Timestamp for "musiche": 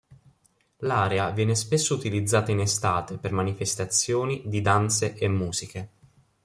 5.27-5.89